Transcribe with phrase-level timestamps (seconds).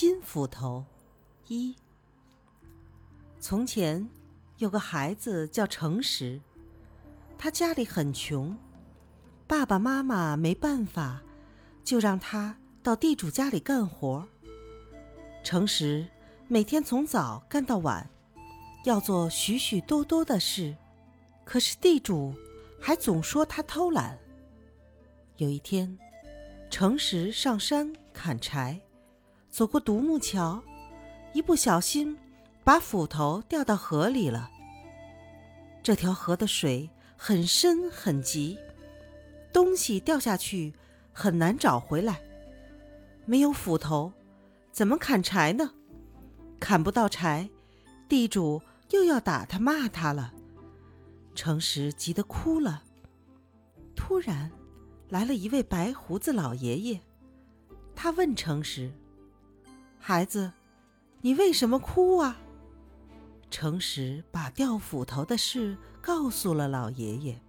[0.00, 0.82] 金斧头
[1.46, 1.76] 一。
[3.38, 4.08] 从前
[4.56, 6.40] 有个孩子叫诚实，
[7.36, 8.56] 他家里很穷，
[9.46, 11.20] 爸爸妈妈没办法，
[11.84, 14.26] 就让他到地主家里干活。
[15.44, 16.08] 诚实
[16.48, 18.08] 每天从早干到晚，
[18.86, 20.74] 要做许许多多的事，
[21.44, 22.34] 可是地主
[22.80, 24.18] 还总说他偷懒。
[25.36, 25.98] 有一天，
[26.70, 28.80] 诚实上山砍柴。
[29.50, 30.62] 走过独木桥，
[31.32, 32.16] 一不小心
[32.62, 34.48] 把斧头掉到河里了。
[35.82, 38.56] 这条河的水很深很急，
[39.52, 40.72] 东西掉下去
[41.12, 42.20] 很难找回来。
[43.24, 44.12] 没有斧头，
[44.70, 45.72] 怎么砍柴呢？
[46.60, 47.50] 砍不到柴，
[48.08, 50.32] 地主又要打他骂他了。
[51.34, 52.84] 诚实急得哭了。
[53.96, 54.50] 突然，
[55.08, 57.00] 来了一位白胡子老爷爷，
[57.96, 58.92] 他问诚实。
[60.02, 60.50] 孩子，
[61.20, 62.38] 你为什么哭啊？
[63.50, 67.40] 诚实把掉斧头的事告诉了老爷爷。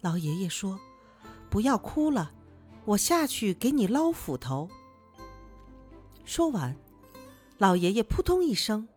[0.00, 0.78] 老爷爷说
[1.50, 2.32] ：“不要哭了，
[2.84, 4.70] 我下去给你捞斧头。”
[6.24, 6.76] 说完，
[7.58, 8.88] 老爷爷扑通一声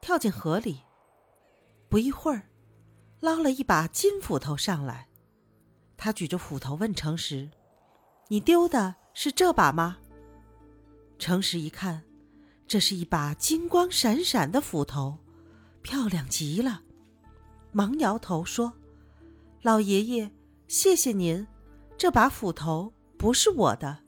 [0.00, 0.80] 跳进河里。
[1.88, 2.48] 不一会儿，
[3.20, 5.08] 捞了一把金斧头上来。
[5.98, 7.50] 他举着斧头问诚实
[8.28, 9.98] ：“你丢的是这把吗？”
[11.18, 12.05] 诚实一看。
[12.68, 15.18] 这是一把金光闪闪的斧头，
[15.82, 16.82] 漂亮极了。
[17.70, 18.72] 忙摇头说
[19.62, 20.30] ：“老爷爷，
[20.66, 21.46] 谢谢您，
[21.96, 23.98] 这把斧头不是我的。”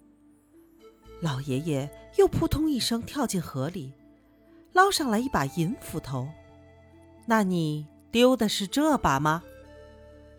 [1.22, 3.92] 老爷爷又扑通一声跳进河里，
[4.72, 6.28] 捞上来一把银斧头。
[7.26, 9.44] 那你丢的是这把吗？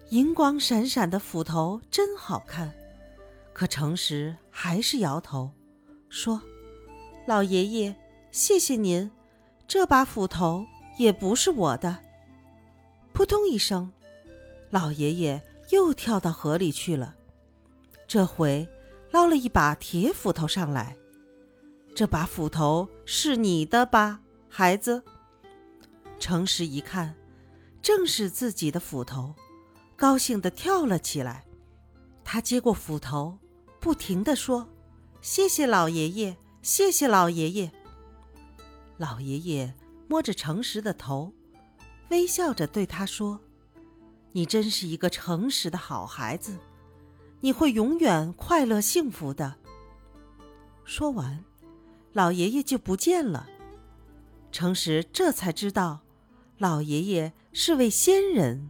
[0.09, 2.73] 银光闪闪的斧头真好看，
[3.53, 5.51] 可诚实还是摇头，
[6.09, 6.41] 说
[7.25, 7.95] ：“老爷爷。”
[8.31, 9.09] 谢谢您，
[9.67, 10.65] 这把斧头
[10.97, 11.97] 也不是我的。
[13.11, 13.91] 扑通一声，
[14.69, 15.41] 老爷爷
[15.71, 17.15] 又跳到河里去了。
[18.07, 18.67] 这回
[19.11, 20.95] 捞了一把铁斧头上来。
[21.95, 25.03] 这把斧头是你的吧，孩子？
[26.19, 27.15] 诚实一看，
[27.81, 29.33] 正是自己的斧头，
[29.95, 31.45] 高兴地跳了起来。
[32.23, 33.39] 他接过斧头，
[33.79, 34.69] 不停地说
[35.19, 37.71] ：“谢谢老爷爷，谢谢老爷爷。”
[38.99, 39.73] 老爷爷
[40.09, 41.31] 摸着诚实的头，
[42.09, 43.39] 微笑着对他说
[44.33, 46.57] ：“你真是一个诚实的好孩子，
[47.39, 49.55] 你会永远快乐幸福的。”
[50.83, 51.45] 说完，
[52.11, 53.47] 老爷爷就不见了。
[54.51, 56.01] 诚实这才知道，
[56.57, 58.69] 老爷爷是位仙人。